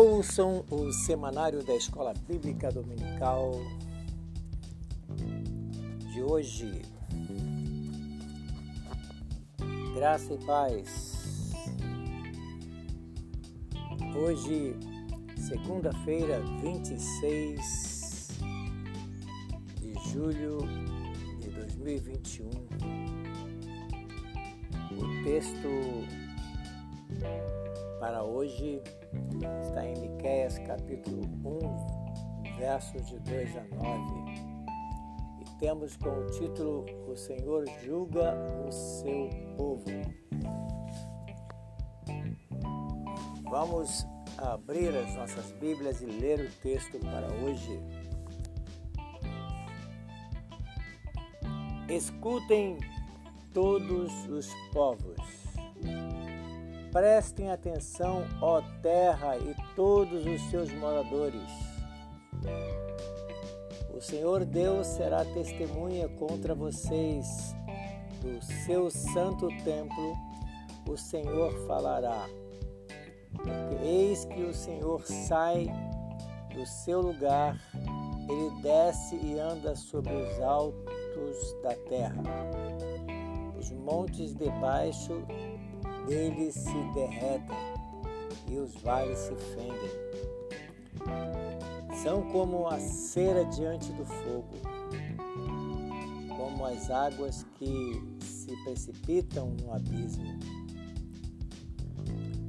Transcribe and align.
Ouçam 0.00 0.64
o 0.70 0.92
semanário 0.92 1.60
da 1.64 1.74
Escola 1.74 2.14
Bíblica 2.28 2.70
Dominical 2.70 3.50
de 6.12 6.22
hoje. 6.22 6.82
Graça 9.96 10.34
e 10.34 10.38
paz. 10.46 11.52
Hoje, 14.16 14.76
segunda-feira, 15.36 16.44
26 16.62 18.28
de 19.80 19.94
julho 20.12 20.58
de 21.40 21.50
2021. 21.50 22.50
O 24.92 25.24
texto 25.24 25.68
para 27.98 28.22
hoje 28.22 28.80
está 29.60 29.84
em 29.84 29.94
Miqueias 29.98 30.58
capítulo 30.60 31.22
1, 31.44 32.56
versos 32.58 33.06
de 33.06 33.18
2 33.18 33.56
a 33.56 33.64
9. 33.74 34.00
E 35.40 35.58
temos 35.58 35.96
como 35.96 36.26
título 36.26 36.86
O 37.08 37.16
Senhor 37.16 37.64
julga 37.84 38.34
o 38.66 38.70
seu 38.70 39.28
povo. 39.56 39.84
Vamos 43.50 44.06
abrir 44.36 44.96
as 44.96 45.14
nossas 45.16 45.50
Bíblias 45.52 46.00
e 46.00 46.06
ler 46.06 46.40
o 46.40 46.50
texto 46.62 47.00
para 47.00 47.26
hoje. 47.42 47.80
Escutem 51.88 52.78
todos 53.52 54.12
os 54.28 54.52
povos 54.72 55.47
Prestem 56.92 57.50
atenção, 57.50 58.24
ó 58.40 58.62
terra 58.82 59.36
e 59.36 59.54
todos 59.76 60.24
os 60.26 60.40
seus 60.50 60.72
moradores. 60.72 61.50
O 63.94 64.00
Senhor 64.00 64.44
Deus 64.44 64.86
será 64.86 65.24
testemunha 65.24 66.08
contra 66.08 66.54
vocês 66.54 67.54
do 68.22 68.42
seu 68.64 68.90
santo 68.90 69.48
templo. 69.64 70.16
O 70.88 70.96
Senhor 70.96 71.52
falará. 71.66 72.26
Eis 73.82 74.24
que 74.24 74.42
o 74.42 74.54
Senhor 74.54 75.02
sai 75.04 75.66
do 76.54 76.64
seu 76.64 77.00
lugar, 77.00 77.60
ele 78.28 78.62
desce 78.62 79.16
e 79.16 79.38
anda 79.38 79.76
sobre 79.76 80.12
os 80.12 80.40
altos 80.40 81.56
da 81.62 81.74
terra. 81.88 82.22
Os 83.58 83.70
montes 83.72 84.34
debaixo 84.34 85.22
eles 86.10 86.54
se 86.54 86.92
derretem 86.94 87.56
e 88.50 88.58
os 88.58 88.74
vales 88.80 89.18
se 89.18 89.34
fendem. 89.34 90.08
São 92.02 92.22
como 92.30 92.66
a 92.68 92.78
cera 92.78 93.44
diante 93.46 93.92
do 93.92 94.04
fogo, 94.04 94.54
como 96.36 96.64
as 96.64 96.90
águas 96.90 97.44
que 97.58 98.02
se 98.20 98.56
precipitam 98.64 99.50
no 99.60 99.74
abismo. 99.74 100.38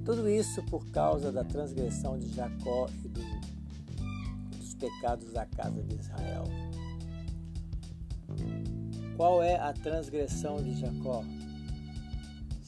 Tudo 0.05 0.29
isso 0.29 0.63
por 0.63 0.85
causa 0.91 1.31
da 1.31 1.43
transgressão 1.43 2.17
de 2.17 2.29
Jacó 2.33 2.87
e 3.03 3.07
do, 3.07 3.21
dos 4.57 4.73
pecados 4.75 5.31
da 5.31 5.45
casa 5.45 5.83
de 5.83 5.95
Israel. 5.95 6.45
Qual 9.15 9.43
é 9.43 9.55
a 9.57 9.73
transgressão 9.73 10.57
de 10.63 10.79
Jacó? 10.79 11.23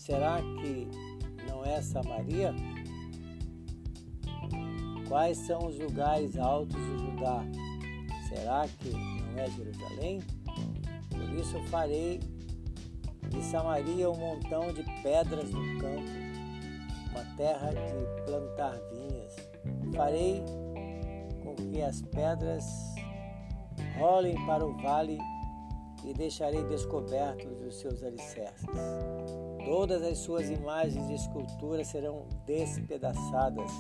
Será 0.02 0.42
que 0.42 0.88
não 1.48 1.64
é 1.64 1.80
Samaria? 1.80 2.56
Quais 5.08 5.38
são 5.38 5.68
os 5.68 5.78
lugares 5.78 6.40
altos 6.40 6.76
de 6.76 7.06
Judá? 7.06 7.46
Será 8.28 8.68
que 8.68 8.90
não 8.90 9.38
é 9.38 9.48
Jerusalém? 9.52 10.20
Por 11.08 11.36
isso 11.36 11.62
farei 11.66 12.20
de 13.30 13.44
Samaria 13.44 14.10
um 14.10 14.18
montão 14.18 14.74
de 14.74 14.84
pedras 15.04 15.52
no 15.52 15.80
campo, 15.80 16.10
uma 17.12 17.36
terra 17.38 17.70
de 17.70 18.24
plantar 18.24 18.80
vinhas. 18.92 19.36
Farei 19.96 20.44
com 21.44 21.54
que 21.54 21.80
as 21.80 22.02
pedras 22.02 22.66
rolem 24.00 24.34
para 24.48 24.66
o 24.66 24.76
vale 24.82 25.20
e 26.04 26.12
deixarei 26.12 26.64
descobertos 26.64 27.62
os 27.62 27.76
seus 27.76 28.02
alicerces. 28.02 28.66
Todas 29.66 30.02
as 30.04 30.18
suas 30.18 30.50
imagens 30.50 31.10
e 31.10 31.14
esculturas 31.14 31.88
serão 31.88 32.26
despedaçadas 32.46 33.72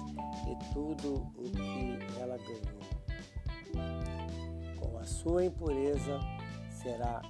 e 0.47 0.73
tudo 0.73 1.15
o 1.35 1.43
que 1.43 1.99
ela 2.19 2.37
ganhou. 2.37 2.81
Com 4.79 4.97
a 4.97 5.03
sua 5.03 5.45
impureza 5.45 6.19
será 6.69 7.21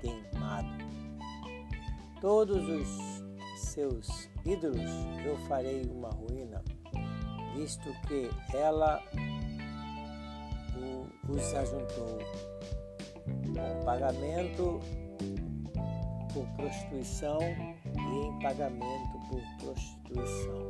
queimado. 0.00 0.68
Todos 2.20 2.68
os 2.68 3.22
seus 3.56 4.28
ídolos 4.44 4.90
eu 5.24 5.36
farei 5.48 5.82
uma 5.84 6.10
ruína, 6.10 6.62
visto 7.54 7.88
que 8.06 8.30
ela 8.54 9.02
os 11.28 11.54
ajuntou. 11.54 12.18
Com 13.54 13.84
pagamento 13.84 14.80
por 16.32 16.46
prostituição 16.56 17.38
em 18.12 18.38
pagamento 18.40 19.18
por 19.28 19.42
prostituição. 19.64 20.68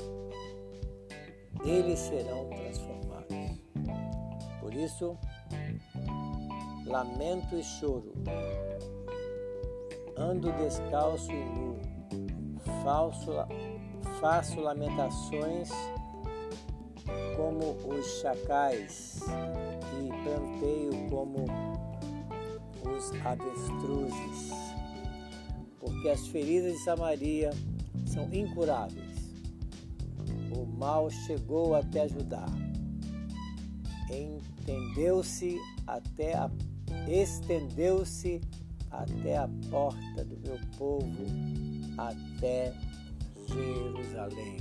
Eles 1.65 1.99
serão 1.99 2.49
transformados. 2.49 3.37
Por 4.61 4.75
isso, 4.75 5.17
lamento 6.87 7.57
e 7.57 7.63
choro. 7.63 8.13
Ando 10.17 10.53
descalço 10.53 11.31
e 11.31 11.45
nu. 11.45 11.79
Falso, 12.83 13.33
faço 14.21 14.61
lamentações 14.61 15.71
como 17.37 17.77
os 17.89 18.07
chacais 18.21 19.21
e 19.99 20.09
planteio 20.23 21.09
como 21.11 21.45
os 22.85 23.13
avestruzes 23.25 24.70
porque 25.81 26.09
as 26.11 26.29
feridas 26.29 26.75
de 26.75 26.85
Samaria 26.85 27.51
são 28.07 28.33
incuráveis. 28.33 29.33
O 30.55 30.67
mal 30.67 31.11
chegou 31.11 31.75
até 31.75 32.07
Judá. 32.07 32.47
Entendeu-se 34.11 35.59
até 35.87 36.35
a 36.35 36.51
estendeu-se 37.09 38.41
até 38.91 39.37
a 39.37 39.49
porta 39.71 40.25
do 40.25 40.37
meu 40.41 40.59
povo, 40.77 41.25
até 41.97 42.75
Jerusalém. 43.47 44.59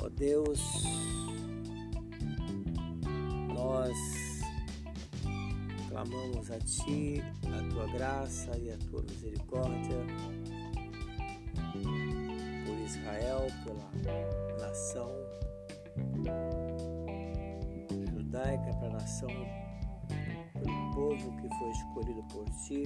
Ó 0.00 0.06
oh 0.06 0.10
Deus, 0.10 0.60
nós 3.54 4.23
clamamos 5.94 6.50
a 6.50 6.58
Ti 6.58 7.22
a 7.46 7.68
Tua 7.70 7.86
graça 7.92 8.58
e 8.58 8.72
a 8.72 8.76
Tua 8.78 9.00
misericórdia 9.02 10.04
por 12.66 12.76
Israel, 12.84 13.46
pela 13.62 14.58
nação 14.58 15.08
judaica, 18.12 18.74
para 18.80 18.88
a 18.88 18.92
nação, 18.94 19.28
pelo 20.54 20.90
povo 20.94 21.36
que 21.36 21.48
foi 21.58 21.70
escolhido 21.70 22.24
por 22.24 22.44
Ti. 22.66 22.82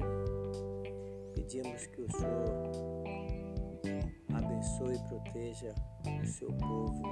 Pedimos 1.34 1.86
que 1.86 2.02
o 2.02 2.12
Senhor 2.12 2.70
abençoe 4.34 4.96
e 4.96 5.08
proteja 5.08 5.74
o 6.22 6.26
seu 6.26 6.52
povo 6.52 7.02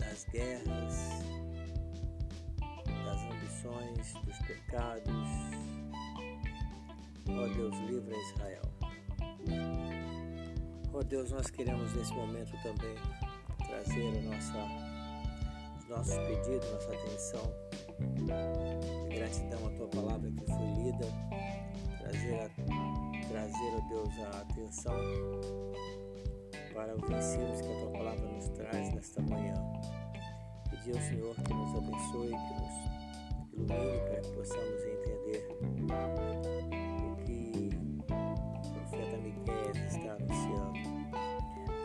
das 0.00 0.24
guerras, 0.24 0.83
dos 3.64 4.38
pecados. 4.46 5.12
Ó 7.28 7.46
Deus, 7.54 7.74
livra 7.88 8.14
Israel. 8.16 8.62
Ó 10.92 11.02
Deus, 11.02 11.32
nós 11.32 11.50
queremos 11.50 11.94
nesse 11.94 12.12
momento 12.12 12.52
também 12.62 12.94
trazer 13.66 14.22
nossa, 14.22 14.58
os 15.78 15.88
nossos 15.88 16.14
pedidos, 16.14 16.70
nossa 16.72 16.92
atenção. 16.92 17.52
De 19.08 19.14
gratidão 19.16 19.66
à 19.66 19.70
tua 19.70 19.88
palavra 19.88 20.30
que 20.30 20.44
foi 20.44 20.82
lida, 20.82 21.06
trazer, 22.00 22.34
a, 22.34 23.28
trazer, 23.28 23.74
ó 23.76 23.88
Deus, 23.88 24.18
a 24.18 24.40
atenção 24.40 24.96
para 26.74 26.94
os 26.94 27.10
ensinos 27.10 27.60
que 27.62 27.72
a 27.72 27.80
tua 27.80 27.90
palavra 27.92 28.26
nos 28.28 28.48
traz 28.50 28.94
nesta 28.94 29.22
manhã. 29.22 29.54
Pedir 30.70 30.96
ao 30.96 31.02
Senhor 31.02 31.34
que 31.36 31.54
nos 31.54 31.76
abençoe, 31.76 32.28
que 32.28 32.54
nos 32.60 33.03
que 33.54 34.28
possamos 34.34 34.84
entender 34.84 35.48
o 35.50 37.16
que 37.24 37.70
o 38.10 38.72
profeta 38.72 39.16
Miquel 39.18 39.72
está 39.86 40.12
anunciando. 40.14 40.78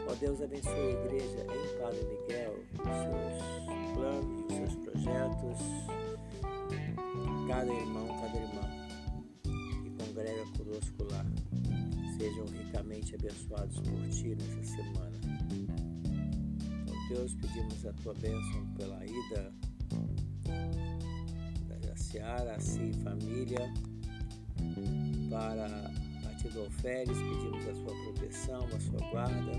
Ó 0.08 0.16
Deus 0.16 0.42
abençoe 0.42 0.72
a 0.72 1.06
igreja 1.06 1.42
em 1.44 1.80
Padre 1.80 2.04
Miguel, 2.06 2.56
os 2.74 2.82
seus 2.82 3.94
planos, 3.94 4.42
os 4.42 4.56
seus 4.56 4.76
projetos, 4.84 5.60
cada 7.48 7.72
irmão, 7.72 8.08
cada 8.20 8.38
irmã 8.38 8.66
que 9.44 9.90
congrega 10.04 10.46
conosco 10.58 11.04
lá, 11.12 11.26
sejam 12.18 12.46
ricamente 12.46 13.16
abençoados 13.16 13.80
por 13.82 14.10
Ti 14.10 14.36
nessa 14.36 14.64
semana. 14.64 15.20
Então, 16.84 17.08
Deus, 17.10 17.34
pedimos 17.36 17.86
a 17.86 17.94
Tua 17.94 18.14
bênção 18.16 18.66
pela 18.76 19.06
ida 19.06 19.54
da 22.10 22.20
Seara, 22.20 22.56
assim, 22.56 22.92
família, 23.04 23.72
para 25.30 25.68
do 26.54 26.62
alferes, 26.62 27.18
pedimos 27.18 27.68
a 27.68 27.76
sua 27.76 27.94
proteção, 28.04 28.66
a 28.66 28.80
sua 28.80 29.00
guarda. 29.12 29.52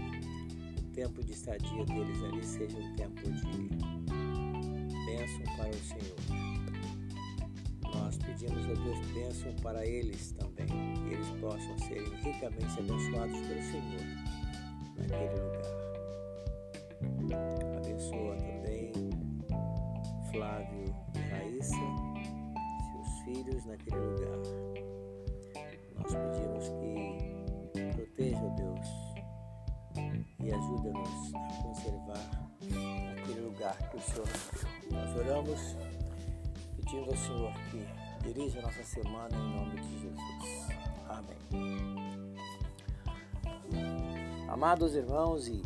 O 0.78 0.82
tempo 0.92 1.22
de 1.22 1.32
estadia 1.32 1.84
deles 1.84 2.22
ali 2.24 2.44
seja 2.44 2.78
um 2.78 2.96
tempo 2.96 3.22
de 3.22 3.68
bênção 5.06 5.44
para 5.56 5.70
o 5.70 5.74
Senhor. 5.74 6.16
Nós 7.94 8.16
pedimos 8.18 8.64
a 8.64 8.74
Deus 8.82 9.06
bênção 9.12 9.52
para 9.62 9.86
eles 9.86 10.32
também, 10.32 10.66
que 10.66 11.14
eles 11.14 11.30
possam 11.40 11.78
ser 11.78 12.02
ricamente 12.24 12.80
abençoados 12.80 13.38
pelo 13.46 13.62
Senhor 13.62 14.04
naquele 14.96 15.38
lugar. 15.42 15.80
Abençoa 17.76 18.36
também 18.36 18.92
Flávio 20.32 20.84
e 20.86 21.09
filhos 23.50 23.66
naquele 23.66 23.96
lugar 23.96 24.38
nós 25.96 26.14
pedimos 26.14 26.68
que 26.68 27.90
proteja, 27.92 28.48
Deus, 28.56 28.86
e 30.38 30.52
ajuda-nos 30.52 31.34
a 31.34 31.62
conservar 31.62 32.30
aquele 33.18 33.40
lugar 33.40 33.76
que 33.90 33.96
o 33.96 34.00
Senhor 34.00 34.26
nos 34.26 34.50
deu. 34.88 34.98
Nós 34.98 35.16
oramos 35.16 35.76
pedindo 36.76 37.10
ao 37.10 37.16
Senhor 37.16 37.52
que 37.70 37.86
dirija 38.22 38.58
a 38.60 38.62
nossa 38.62 38.82
semana 38.84 39.36
em 39.36 39.54
nome 39.54 39.80
de 39.80 40.00
Jesus. 40.00 40.68
Amém. 41.08 41.38
Amados 44.48 44.94
irmãos 44.94 45.48
e 45.48 45.62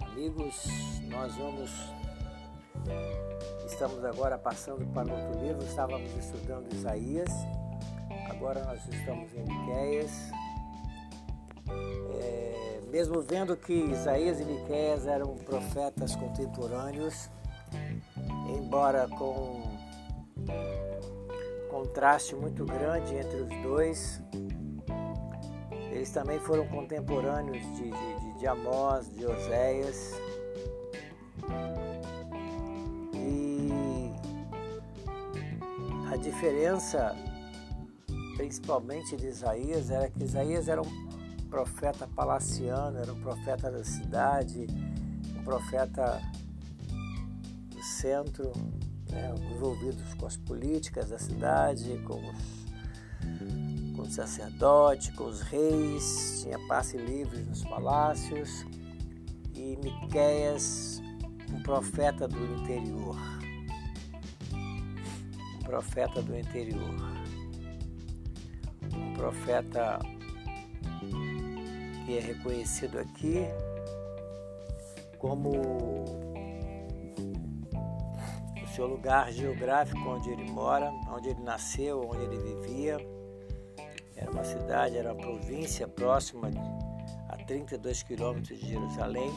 amigos, 0.00 0.64
nós 1.08 1.34
vamos 1.34 1.70
estamos 3.74 4.04
agora 4.04 4.38
passando 4.38 4.86
para 4.92 5.12
outro 5.12 5.40
livro, 5.42 5.62
estávamos 5.64 6.10
estudando 6.16 6.72
Isaías 6.72 7.30
agora 8.44 8.62
nós 8.64 8.86
estamos 8.88 9.32
em 9.32 9.42
Miquéias. 9.42 10.30
É, 12.20 12.80
mesmo 12.90 13.22
vendo 13.22 13.56
que 13.56 13.72
Isaías 13.72 14.38
e 14.38 14.44
Miquéias 14.44 15.06
eram 15.06 15.34
profetas 15.36 16.14
contemporâneos, 16.14 17.30
embora 18.54 19.08
com 19.08 19.62
contraste 21.70 22.36
muito 22.36 22.66
grande 22.66 23.14
entre 23.14 23.40
os 23.40 23.62
dois, 23.62 24.22
eles 25.90 26.10
também 26.10 26.38
foram 26.40 26.66
contemporâneos 26.68 27.62
de, 27.76 27.90
de, 27.90 28.38
de 28.38 28.46
Amós, 28.46 29.08
de 29.10 29.24
Oséias. 29.24 30.12
Diferença 36.44 37.16
principalmente 38.36 39.16
de 39.16 39.28
Isaías, 39.28 39.90
era 39.90 40.10
que 40.10 40.22
Isaías 40.22 40.68
era 40.68 40.82
um 40.82 41.06
profeta 41.48 42.06
palaciano, 42.06 42.98
era 42.98 43.10
um 43.10 43.20
profeta 43.20 43.70
da 43.70 43.82
cidade, 43.82 44.66
um 45.38 45.42
profeta 45.42 46.20
do 47.70 47.82
centro, 47.82 48.52
né, 49.10 49.32
envolvidos 49.54 50.12
com 50.14 50.26
as 50.26 50.36
políticas 50.36 51.08
da 51.08 51.18
cidade, 51.18 51.96
com 52.04 52.20
os, 52.28 53.96
com 53.96 54.02
os 54.02 54.14
sacerdotes, 54.14 55.16
com 55.16 55.24
os 55.24 55.40
reis, 55.40 56.42
tinha 56.42 56.58
passe 56.66 56.98
livre 56.98 57.38
nos 57.44 57.64
palácios, 57.64 58.66
e 59.54 59.78
Miqueias, 59.82 61.00
um 61.50 61.62
profeta 61.62 62.28
do 62.28 62.44
interior. 62.60 63.33
Um 65.64 65.66
profeta 65.66 66.20
do 66.20 66.38
interior 66.38 66.94
profeta 69.24 69.98
que 72.04 72.18
é 72.18 72.20
reconhecido 72.20 72.98
aqui 72.98 73.46
como 75.18 75.48
o 78.62 78.66
seu 78.74 78.86
lugar 78.86 79.32
geográfico 79.32 79.98
onde 80.06 80.28
ele 80.28 80.50
mora, 80.50 80.90
onde 81.10 81.30
ele 81.30 81.40
nasceu, 81.42 82.02
onde 82.06 82.22
ele 82.24 82.36
vivia. 82.36 82.98
Era 84.14 84.30
uma 84.30 84.44
cidade, 84.44 84.98
era 84.98 85.14
uma 85.14 85.22
província 85.22 85.88
próxima 85.88 86.50
a 87.30 87.36
32 87.38 88.02
quilômetros 88.02 88.58
de 88.58 88.68
Jerusalém. 88.68 89.32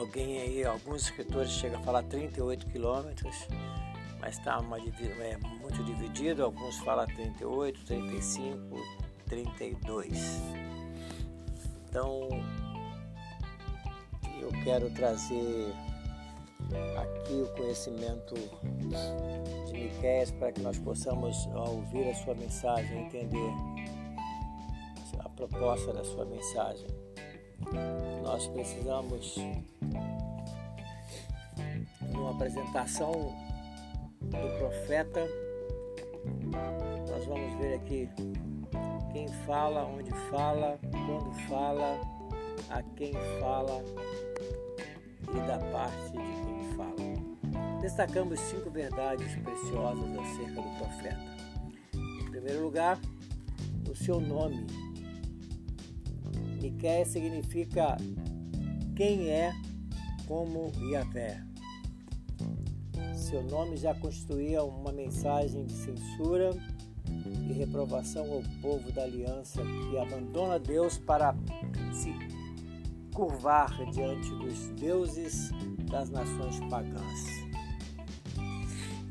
Alguém 0.00 0.40
aí, 0.40 0.64
alguns 0.64 1.02
escritores 1.02 1.50
chegam 1.50 1.78
a 1.78 1.82
falar 1.82 2.02
38 2.04 2.66
quilômetros 2.66 3.46
mas 4.20 4.36
está 4.36 4.60
é, 5.20 5.36
muito 5.60 5.82
dividido, 5.82 6.44
alguns 6.44 6.76
falam 6.78 7.06
38, 7.06 7.84
35, 7.86 8.76
32. 9.26 10.42
Então 11.88 12.28
eu 14.40 14.50
quero 14.62 14.90
trazer 14.90 15.72
aqui 16.98 17.32
o 17.32 17.46
conhecimento 17.56 18.34
de 19.66 19.72
Miquel 19.72 20.32
para 20.38 20.52
que 20.52 20.60
nós 20.60 20.78
possamos, 20.78 21.46
ouvir 21.46 22.10
a 22.10 22.14
sua 22.14 22.34
mensagem, 22.34 23.06
entender 23.06 23.50
a 25.18 25.28
proposta 25.30 25.92
da 25.92 26.04
sua 26.04 26.26
mensagem. 26.26 26.86
Nós 28.30 28.46
precisamos, 28.46 29.34
numa 32.12 32.30
apresentação 32.30 33.10
do 34.20 34.58
profeta. 34.58 35.26
Nós 37.08 37.24
vamos 37.26 37.58
ver 37.58 37.74
aqui 37.74 38.08
quem 39.12 39.26
fala, 39.44 39.84
onde 39.84 40.12
fala, 40.30 40.78
quando 40.92 41.32
fala, 41.48 42.00
a 42.70 42.80
quem 42.94 43.12
fala 43.40 43.84
e 45.22 45.46
da 45.48 45.58
parte 45.72 46.12
de 46.12 46.18
quem 46.18 46.76
fala. 46.76 47.80
Destacamos 47.80 48.38
cinco 48.38 48.70
verdades 48.70 49.34
preciosas 49.42 50.18
acerca 50.18 50.62
do 50.62 50.78
profeta. 50.78 51.20
Em 51.94 52.30
primeiro 52.30 52.62
lugar, 52.62 52.96
o 53.90 53.96
seu 53.96 54.20
nome. 54.20 54.68
Miquel 56.60 57.06
significa 57.06 57.96
quem 59.00 59.30
é 59.30 59.54
como 60.28 60.70
Yahvé 60.78 61.42
seu 63.14 63.42
nome 63.44 63.78
já 63.78 63.94
constituía 63.94 64.62
uma 64.62 64.92
mensagem 64.92 65.64
de 65.64 65.72
censura 65.72 66.50
e 67.48 67.52
reprovação 67.54 68.30
ao 68.30 68.42
povo 68.60 68.92
da 68.92 69.04
aliança 69.04 69.62
que 69.62 69.96
abandona 69.96 70.58
Deus 70.58 70.98
para 70.98 71.34
se 71.94 72.12
curvar 73.14 73.70
diante 73.90 74.28
dos 74.34 74.68
deuses 74.72 75.50
das 75.90 76.10
nações 76.10 76.60
pagãs. 76.68 77.24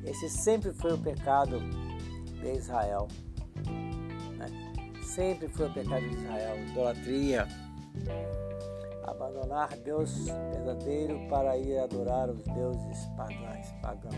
Esse 0.06 0.30
sempre 0.30 0.72
foi 0.72 0.94
o 0.94 1.00
pecado 1.00 1.60
de 2.40 2.52
Israel. 2.52 3.08
Né? 4.38 4.52
Sempre 5.02 5.48
foi 5.48 5.68
o 5.68 5.74
pecado 5.74 6.08
de 6.08 6.16
Israel, 6.16 6.64
idolatria 6.68 7.48
abandonar 9.30 9.70
Deus 9.78 10.26
verdadeiro 10.52 11.28
para 11.30 11.58
ir 11.58 11.78
adorar 11.78 12.30
os 12.30 12.44
deuses 12.44 13.06
pagãos. 13.16 13.72
pagãos. 13.82 14.16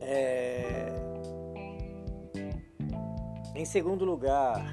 É... 0.00 0.92
Em 3.54 3.64
segundo 3.64 4.04
lugar, 4.04 4.64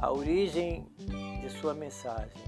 a 0.00 0.12
origem 0.12 0.86
de 0.96 1.50
sua 1.60 1.74
mensagem. 1.74 2.42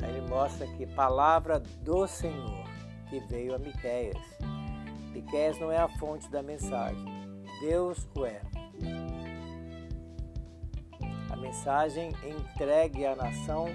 Ele 0.00 0.20
mostra 0.28 0.66
que 0.66 0.86
palavra 0.86 1.60
do 1.60 2.06
Senhor 2.06 2.64
que 3.08 3.20
veio 3.20 3.54
a 3.54 3.58
Miqueias. 3.58 4.16
Miqueias 5.12 5.58
não 5.60 5.70
é 5.70 5.78
a 5.78 5.88
fonte 5.88 6.28
da 6.30 6.42
mensagem, 6.42 7.04
Deus 7.60 8.08
o 8.16 8.24
é 8.26 8.40
mensagem 11.52 12.10
entregue 12.24 13.04
à 13.04 13.14
nação 13.14 13.66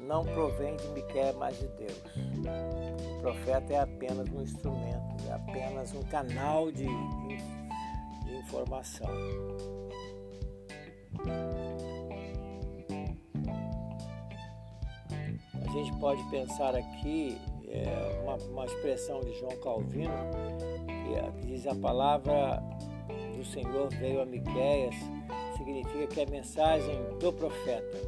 não 0.00 0.24
provém 0.24 0.76
de 0.76 0.88
Miquel, 0.88 1.32
mas 1.38 1.56
de 1.56 1.68
Deus. 1.68 2.02
O 3.16 3.20
profeta 3.20 3.72
é 3.72 3.78
apenas 3.78 4.28
um 4.30 4.42
instrumento, 4.42 5.14
é 5.28 5.32
apenas 5.32 5.94
um 5.94 6.02
canal 6.02 6.72
de, 6.72 6.88
de 8.24 8.36
informação. 8.36 9.08
A 15.54 15.72
gente 15.72 15.96
pode 15.98 16.22
pensar 16.30 16.74
aqui 16.74 17.40
é, 17.68 18.20
uma, 18.24 18.34
uma, 18.50 18.64
expressão 18.66 19.20
de 19.20 19.32
João 19.38 19.56
Calvino 19.62 20.12
que, 20.84 21.14
é, 21.14 21.46
diz 21.46 21.66
a 21.66 21.74
palavra 21.76 22.60
do 23.36 23.44
Senhor 23.44 23.88
veio 23.90 24.20
a 24.20 24.26
Miqueias 24.26 24.96
significa 25.64 26.06
que 26.06 26.20
a 26.20 26.26
mensagem 26.26 27.18
do 27.18 27.32
profeta 27.32 27.98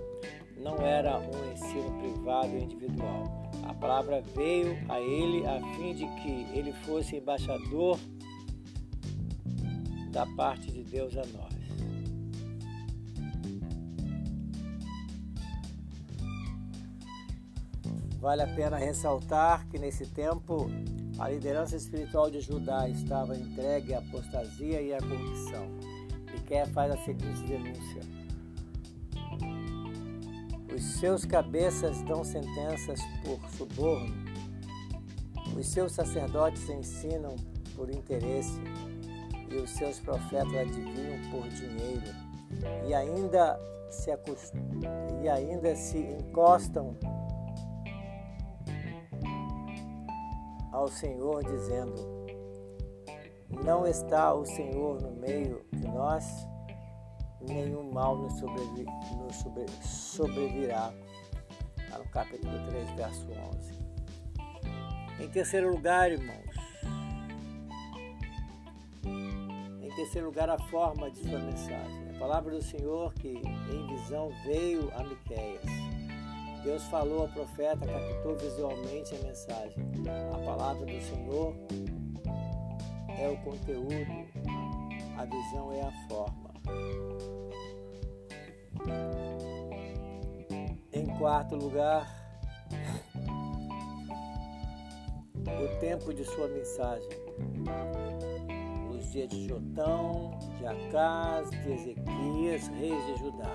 não 0.59 0.77
era 0.79 1.19
um 1.19 1.53
ensino 1.53 1.91
privado 1.99 2.57
e 2.57 2.63
individual. 2.63 3.51
A 3.63 3.73
palavra 3.73 4.23
veio 4.35 4.77
a 4.89 5.01
ele 5.01 5.47
a 5.47 5.61
fim 5.75 5.95
de 5.95 6.07
que 6.21 6.47
ele 6.57 6.73
fosse 6.85 7.17
embaixador 7.17 7.99
da 10.11 10.27
parte 10.37 10.71
de 10.71 10.85
Deus 10.85 11.17
a 11.17 11.25
nós. 11.27 11.57
Vale 18.19 18.43
a 18.43 18.47
pena 18.49 18.77
ressaltar 18.77 19.67
que 19.69 19.79
nesse 19.79 20.07
tempo 20.07 20.69
a 21.19 21.29
liderança 21.29 21.77
espiritual 21.77 22.31
de 22.31 22.41
Judá 22.41 22.89
estava 22.89 23.37
entregue 23.37 23.95
à 23.95 23.99
apostasia 23.99 24.83
e 24.83 24.93
à 24.93 24.99
corrupção. 24.99 25.96
Miquel 26.47 26.67
faz 26.69 26.93
a 26.93 26.97
seguinte 26.99 27.43
denúncia: 27.43 28.01
Os 30.73 30.85
seus 31.01 31.25
cabeças 31.25 32.01
dão 32.03 32.23
sentenças 32.23 33.01
por 33.25 33.41
suborno, 33.51 34.15
os 35.59 35.67
seus 35.67 35.91
sacerdotes 35.91 36.69
ensinam 36.71 37.35
por 37.75 37.91
interesse, 37.91 38.61
e 39.51 39.57
os 39.57 39.71
seus 39.71 39.99
profetas 39.99 40.55
adivinham 40.55 41.19
por 41.33 41.49
dinheiro, 41.49 42.15
e 42.87 42.95
ainda 42.95 43.59
se, 43.91 44.13
acost... 44.13 44.55
e 45.25 45.29
ainda 45.29 45.75
se 45.75 45.99
encostam 45.99 46.97
ao 50.71 50.87
Senhor, 50.87 51.43
dizendo: 51.43 52.16
não 53.49 53.87
está 53.87 54.35
o 54.35 54.45
Senhor 54.45 55.01
no 55.01 55.11
meio 55.13 55.65
de 55.73 55.87
nós, 55.89 56.25
nenhum 57.41 57.91
mal 57.93 58.17
nos, 58.17 58.39
sobrevi 58.39 58.85
nos 59.17 59.37
sobre 59.37 59.67
sobrevirá. 59.83 60.93
Está 61.79 61.99
no 61.99 62.09
capítulo 62.09 62.53
3, 62.69 62.91
verso 62.91 63.27
11. 63.57 63.87
Em 65.21 65.29
terceiro 65.29 65.71
lugar, 65.71 66.11
irmãos, 66.11 66.57
em 69.83 69.91
terceiro 69.97 70.27
lugar, 70.27 70.51
a 70.51 70.59
forma 70.59 71.11
de 71.11 71.19
sua 71.21 71.39
mensagem. 71.39 72.11
A 72.15 72.19
palavra 72.19 72.51
do 72.51 72.63
Senhor 72.63 73.15
que 73.15 73.29
em 73.29 73.87
visão 73.87 74.31
veio 74.45 74.91
a 74.95 75.03
Miqueias. 75.05 75.63
Deus 76.63 76.83
falou 76.85 77.23
ao 77.23 77.29
profeta, 77.29 77.87
captou 77.87 78.37
visualmente 78.37 79.15
a 79.15 79.19
mensagem. 79.21 79.77
A 80.35 80.39
palavra 80.39 80.85
do 80.85 81.01
Senhor 81.01 81.55
é 83.19 83.29
o 83.29 83.37
conteúdo, 83.39 84.27
a 85.17 85.25
visão 85.25 85.73
é 85.73 85.83
a 85.83 85.93
forma. 86.09 86.55
Em 90.93 91.07
quarto 91.19 91.57
lugar, 91.57 92.07
o 95.43 95.81
tempo 95.81 96.13
de 96.13 96.25
sua 96.25 96.49
mensagem. 96.49 97.09
Nos 98.91 99.13
dias 99.13 99.29
de 99.29 99.49
Jotão, 99.49 100.39
de 100.59 100.67
Acás, 100.67 101.51
de 101.51 101.73
Ezequias, 101.73 102.69
reis 102.69 103.07
de 103.07 103.17
Judá. 103.19 103.55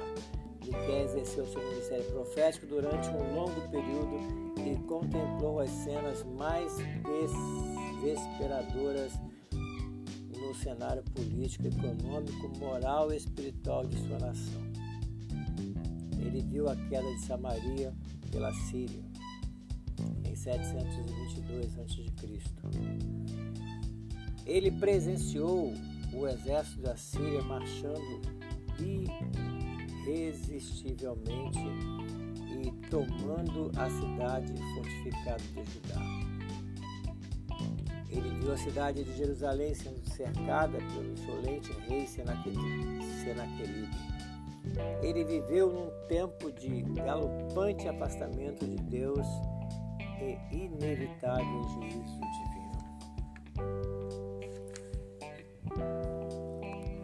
Miquel 0.63 1.05
exerceu 1.05 1.45
seu 1.47 1.61
ministério 1.69 2.05
profético 2.11 2.67
durante 2.67 3.09
um 3.09 3.35
longo 3.35 3.61
período 3.69 4.17
e 4.63 4.77
contemplou 4.87 5.59
as 5.59 5.69
cenas 5.71 6.23
mais 6.23 6.77
desesperadoras 8.01 9.19
no 10.51 10.55
cenário 10.55 11.01
político, 11.15 11.65
econômico, 11.65 12.49
moral 12.59 13.13
e 13.13 13.15
espiritual 13.15 13.85
de 13.85 13.97
sua 14.05 14.19
nação. 14.19 14.61
Ele 16.19 16.41
viu 16.41 16.67
a 16.67 16.75
queda 16.75 17.09
de 17.15 17.21
Samaria 17.21 17.93
pela 18.29 18.53
Síria 18.53 19.01
em 20.25 20.35
722 20.35 21.79
a.C. 21.79 22.05
Ele 24.45 24.71
presenciou 24.71 25.73
o 26.13 26.27
exército 26.27 26.81
da 26.81 26.97
Síria 26.97 27.41
marchando 27.43 28.19
irresistivelmente 30.05 31.59
e 32.61 32.71
tomando 32.89 33.71
a 33.77 33.89
cidade 33.89 34.53
fortificada 34.75 35.41
de 35.53 35.63
Judá. 35.71 36.30
Viu 38.29 38.53
a 38.53 38.57
cidade 38.57 39.03
de 39.03 39.17
Jerusalém 39.17 39.73
sendo 39.73 40.07
cercada 40.09 40.77
pelo 40.77 41.11
insolente 41.11 41.71
rei 41.87 42.07
Senaqueribe. 42.07 43.89
Ele 45.01 45.23
viveu 45.23 45.71
num 45.71 45.89
tempo 46.07 46.51
de 46.51 46.81
galopante 46.81 47.87
afastamento 47.87 48.65
de 48.65 48.75
Deus 48.83 49.25
e 50.19 50.37
inevitável 50.55 51.63
juízo 51.69 52.19
divino. 52.21 52.61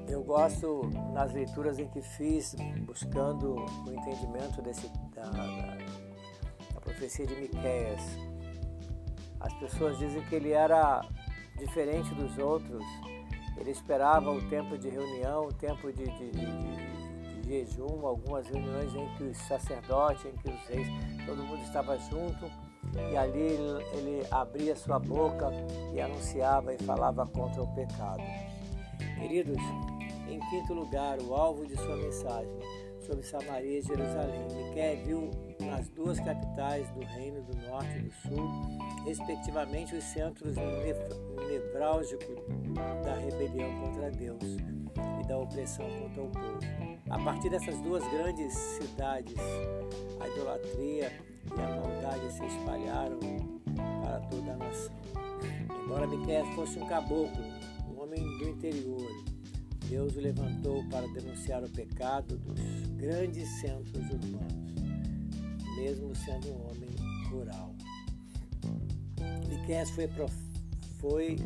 Eu 0.08 0.24
gosto 0.24 0.90
nas 1.14 1.34
leituras 1.34 1.80
em 1.80 1.88
que 1.88 2.02
fiz, 2.02 2.56
buscando 2.86 3.56
o 3.56 3.92
entendimento 3.92 4.62
desse, 4.62 4.88
da, 5.16 5.24
da, 5.24 5.78
da 6.74 6.82
profecia 6.82 7.26
de 7.26 7.36
Miqueias, 7.36 8.02
as 9.40 9.54
pessoas 9.54 9.98
dizem 9.98 10.22
que 10.24 10.36
ele 10.36 10.52
era 10.52 11.06
diferente 11.58 12.14
dos 12.16 12.38
outros. 12.38 12.84
Ele 13.58 13.72
esperava 13.72 14.32
o 14.32 14.42
tempo 14.50 14.78
de 14.78 14.90
reunião, 14.90 15.48
o 15.48 15.54
tempo 15.54 15.92
de, 15.92 16.06
de, 16.06 16.32
de, 16.32 17.42
de 17.42 17.48
jejum, 17.48 18.06
algumas 18.06 18.48
reuniões 18.48 18.94
em 18.94 19.16
que 19.16 19.24
os 19.24 19.38
sacerdotes, 19.48 20.26
em 20.26 20.36
que 20.38 20.50
os 20.50 20.68
reis, 20.68 20.88
todo 21.26 21.44
mundo 21.44 21.64
estava 21.64 21.98
junto 21.98 22.46
e 23.12 23.18
ali 23.18 23.40
ele, 23.40 23.84
ele 23.94 24.28
abria 24.32 24.76
sua 24.76 25.00
boca 25.00 25.50
e 25.94 26.00
anunciava 26.00 26.74
e 26.74 26.78
falava 26.80 27.26
contra 27.28 27.62
o 27.62 27.68
pecado. 27.76 28.24
Queridos, 29.20 29.58
em 30.28 30.40
quinto 30.50 30.74
lugar, 30.74 31.20
o 31.22 31.34
alvo 31.34 31.66
de 31.66 31.76
sua 31.76 31.96
mensagem 31.96 32.60
sobre 33.00 33.24
Samaria 33.24 33.80
e 33.80 33.82
Jerusalém. 33.82 34.48
Miquel 34.54 35.06
viu 35.06 35.32
nas 35.60 35.90
duas 35.90 36.20
capitais 36.20 36.90
do 36.92 37.02
Reino 37.02 37.42
do 37.44 37.58
Norte 37.68 37.98
e 37.98 38.02
do 38.02 38.12
Sul, 38.12 38.50
respectivamente, 39.06 39.96
os 39.96 40.04
centros 40.04 40.56
nevrálgicos 41.50 42.38
da 43.04 43.16
rebelião 43.16 43.70
contra 43.82 44.12
Deus 44.12 44.44
e 44.44 45.28
da 45.28 45.38
opressão 45.38 45.86
contra 46.00 46.24
o 46.24 46.30
povo. 46.30 46.60
A 47.10 47.20
partir 47.20 47.50
dessas 47.50 47.78
duas 47.80 48.04
grandes 48.10 48.54
cidades, 48.54 49.38
a 50.20 50.28
idolatria 50.28 51.12
e 51.56 51.62
a 51.62 51.76
maldade 51.76 52.32
se 52.34 52.46
espalharam 52.46 53.20
para 54.02 54.20
toda 54.22 54.52
a 54.52 54.58
nação. 54.58 54.96
Embora 55.84 56.08
Miquel 56.08 56.46
fosse 56.54 56.78
um 56.78 56.86
caboclo, 56.86 57.44
um 57.90 58.02
homem 58.02 58.22
do 58.38 58.50
interior, 58.50 59.08
Deus 59.90 60.18
o 60.18 60.20
levantou 60.20 60.84
para 60.90 61.08
denunciar 61.08 61.64
o 61.64 61.70
pecado 61.70 62.38
dos 62.38 62.60
grandes 62.98 63.48
centros 63.62 64.04
urbanos, 64.10 64.67
mesmo 65.78 66.14
sendo 66.16 66.50
um 66.50 66.70
homem 66.70 66.90
rural. 67.30 67.74
Miqueias 69.48 69.90
foi, 69.92 70.10
foi 71.00 71.38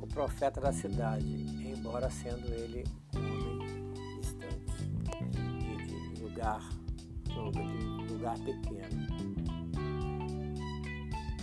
o 0.00 0.06
profeta 0.06 0.60
da 0.60 0.72
cidade, 0.72 1.26
embora 1.64 2.10
sendo 2.10 2.46
ele 2.52 2.84
um 3.14 3.18
homem 3.18 3.92
distante, 4.20 4.88
de 6.14 6.22
lugar, 6.22 6.68
de 7.24 8.12
lugar 8.12 8.38
pequeno. 8.40 9.06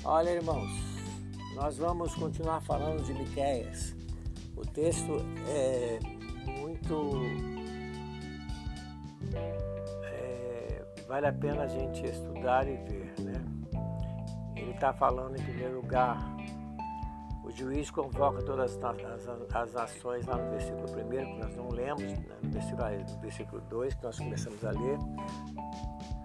Olha, 0.03 0.29
irmãos, 0.31 0.69
nós 1.55 1.77
vamos 1.77 2.13
continuar 2.15 2.61
falando 2.61 3.03
de 3.05 3.13
Miqueias 3.13 3.99
o 4.59 4.65
texto 4.65 5.15
é 5.47 5.99
muito. 6.59 7.58
Vale 11.09 11.27
a 11.27 11.33
pena 11.33 11.63
a 11.63 11.67
gente 11.67 12.05
estudar 12.05 12.67
e 12.67 12.77
ver, 12.77 13.13
né? 13.19 13.43
Ele 14.55 14.71
está 14.71 14.93
falando 14.93 15.35
em 15.35 15.43
primeiro 15.43 15.75
lugar, 15.75 16.17
o 17.43 17.51
juiz 17.51 17.89
convoca 17.89 18.43
todas 18.43 18.77
as, 18.77 19.55
as 19.55 19.73
nações 19.73 20.25
lá 20.27 20.37
no 20.37 20.51
versículo 20.51 20.83
1, 20.83 21.09
que 21.09 21.43
nós 21.43 21.55
não 21.57 21.69
lemos, 21.69 22.03
né? 22.03 22.37
no, 22.43 22.49
versículo, 22.51 22.83
no 22.89 23.21
versículo 23.21 23.61
2, 23.69 23.95
que 23.95 24.03
nós 24.03 24.17
começamos 24.19 24.63
a 24.63 24.69
ler. 24.69 24.99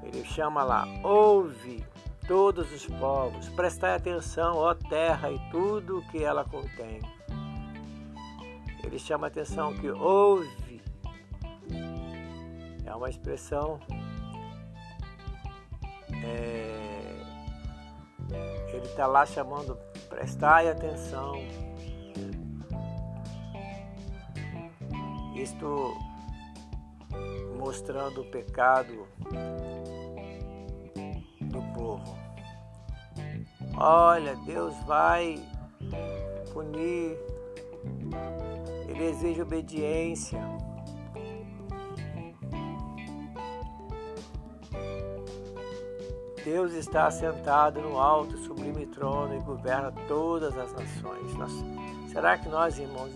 Ele 0.03 0.23
chama 0.25 0.63
lá, 0.63 0.87
ouve 1.03 1.83
todos 2.29 2.71
os 2.71 2.87
povos, 2.99 3.49
prestai 3.49 3.97
atenção, 3.97 4.57
ó 4.59 4.75
terra 4.75 5.31
e 5.31 5.39
tudo 5.51 5.99
o 5.99 6.09
que 6.09 6.23
ela 6.23 6.45
contém 6.45 7.01
ele 8.95 8.99
chama 9.01 9.27
a 9.27 9.29
atenção 9.29 9.75
que 9.75 9.91
ouve. 9.91 10.81
É 12.87 12.95
uma 12.95 13.11
expressão. 13.11 13.81
É, 16.25 16.75
ele 18.73 18.87
está 18.87 19.07
lá 19.07 19.27
chamando, 19.27 19.77
prestai 20.09 20.69
atenção. 20.69 21.35
Isto 25.37 25.95
mostrando 27.59 28.23
o 28.23 28.25
pecado 28.25 29.07
do 31.41 31.63
povo. 31.75 32.17
Olha, 33.77 34.37
Deus 34.47 34.75
vai 34.87 35.43
punir, 36.53 37.19
Ele 38.89 39.05
exige 39.05 39.43
obediência. 39.43 40.41
Deus 46.45 46.73
está 46.75 47.11
sentado 47.11 47.81
no 47.81 47.99
alto, 47.99 48.37
sublime 48.37 48.87
trono 48.87 49.35
e 49.35 49.41
governa 49.41 49.91
todas 50.07 50.57
as 50.59 50.73
nações. 50.73 51.35
Nós, 51.35 51.53
será 52.13 52.37
que 52.37 52.49
nós, 52.49 52.79
irmãos, 52.79 53.13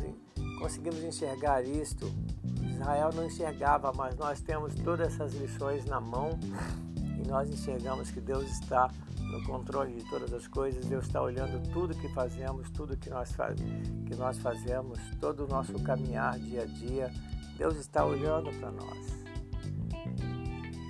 conseguimos 0.58 1.02
enxergar 1.04 1.62
isto? 1.62 2.11
Israel 2.62 3.11
não 3.14 3.26
enxergava, 3.26 3.92
mas 3.94 4.16
nós 4.16 4.40
temos 4.40 4.75
todas 4.76 5.08
essas 5.08 5.35
lições 5.35 5.85
na 5.85 6.00
mão 6.00 6.30
e 7.23 7.28
nós 7.28 7.50
enxergamos 7.50 8.11
que 8.11 8.20
Deus 8.20 8.49
está 8.50 8.88
no 9.20 9.44
controle 9.44 9.92
de 9.92 10.08
todas 10.08 10.32
as 10.32 10.47
coisas, 10.47 10.87
Deus 10.87 11.04
está 11.04 11.20
olhando 11.20 11.61
tudo 11.70 11.94
que 11.94 12.08
fazemos, 12.14 12.70
tudo 12.70 12.97
que 12.97 13.11
nós, 13.11 13.30
faz, 13.32 13.61
que 14.06 14.16
nós 14.16 14.38
fazemos, 14.38 14.99
todo 15.20 15.44
o 15.44 15.49
nosso 15.49 15.75
caminhar 15.82 16.38
dia 16.38 16.62
a 16.62 16.66
dia, 16.66 17.12
Deus 17.58 17.76
está 17.76 18.04
olhando 18.04 18.50
para 18.58 18.70
nós. 18.70 19.18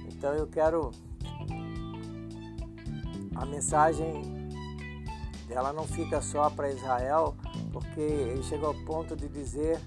Então 0.06 0.34
eu 0.34 0.46
quero. 0.46 0.92
A 3.40 3.46
mensagem 3.46 4.48
ela 5.50 5.72
não 5.72 5.84
fica 5.84 6.20
só 6.20 6.50
para 6.50 6.70
Israel, 6.70 7.34
porque 7.72 8.00
ele 8.00 8.42
chegou 8.42 8.68
ao 8.68 8.74
ponto 8.84 9.16
de 9.16 9.28
dizer, 9.28 9.80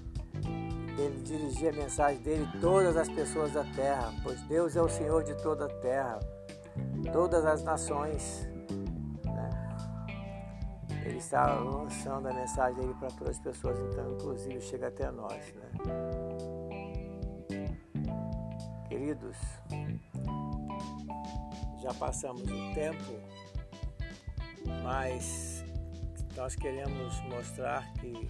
ele 0.98 1.22
dirigir 1.22 1.68
a 1.68 1.72
mensagem 1.72 2.20
dele 2.20 2.48
a 2.52 2.60
todas 2.60 2.96
as 2.96 3.08
pessoas 3.08 3.52
da 3.52 3.64
terra, 3.64 4.12
pois 4.22 4.40
Deus 4.42 4.74
é 4.74 4.82
o 4.82 4.88
Senhor 4.88 5.22
de 5.22 5.34
toda 5.42 5.66
a 5.66 5.68
terra 5.68 6.18
todas 7.12 7.44
as 7.44 7.62
nações. 7.62 8.48
Né? 9.24 9.50
Ele 11.04 11.18
está 11.18 11.54
lançando 11.54 12.28
a 12.28 12.32
mensagem 12.32 12.80
dele 12.80 12.94
para 12.98 13.08
todas 13.08 13.36
as 13.36 13.42
pessoas, 13.42 13.78
então 13.78 14.12
inclusive 14.12 14.60
chega 14.60 14.88
até 14.88 15.10
nós. 15.10 15.54
Né? 15.54 15.70
Queridos, 18.88 19.36
já 21.82 21.92
passamos 21.94 22.42
o 22.42 22.74
tempo, 22.74 23.20
mas 24.84 25.64
nós 26.36 26.54
queremos 26.54 27.20
mostrar 27.22 27.92
que 27.94 28.28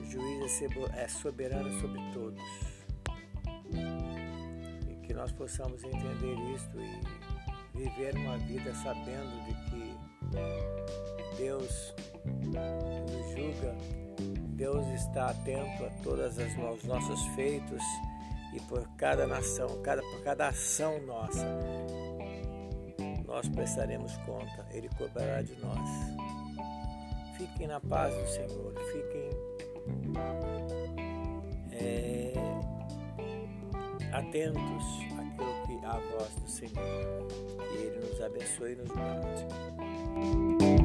o 0.00 0.04
juiz 0.06 0.62
é, 0.62 1.02
é 1.02 1.08
soberano 1.08 1.70
sobre 1.80 2.00
todos. 2.12 2.42
Que 5.02 5.12
nós 5.12 5.32
possamos 5.32 5.84
entender 5.84 6.34
isto 6.54 6.78
e 6.80 7.78
viver 7.78 8.14
uma 8.16 8.38
vida 8.38 8.74
sabendo 8.74 9.44
de 9.44 9.54
que 9.70 11.36
Deus 11.36 11.94
nos 12.24 13.30
julga, 13.30 13.76
Deus 14.56 14.86
está 14.88 15.30
atento 15.30 15.84
a 15.84 15.90
todos 16.02 16.36
os 16.38 16.84
nossos 16.84 17.22
feitos 17.34 17.82
e 18.52 18.60
por 18.60 18.86
cada 18.96 19.26
nação, 19.26 19.80
cada, 19.82 20.02
por 20.02 20.22
cada 20.22 20.48
ação 20.48 21.00
nossa, 21.02 21.46
nós 23.38 23.48
prestaremos 23.50 24.16
conta, 24.26 24.66
Ele 24.72 24.88
cobrará 24.98 25.40
de 25.42 25.54
nós. 25.60 25.88
Fiquem 27.36 27.68
na 27.68 27.78
paz 27.80 28.12
do 28.12 28.26
Senhor, 28.26 28.74
fiquem. 28.90 29.30
É, 31.70 32.32
atentos 34.12 34.84
àquilo 35.16 35.62
que 35.66 35.86
a 35.86 35.92
voz 35.92 36.34
do 36.34 36.50
Senhor. 36.50 37.28
Que 37.70 37.76
Ele 37.76 38.06
nos 38.08 38.20
abençoe 38.20 38.72
e 38.72 38.76
nos 38.76 38.88
guarde. 38.88 40.77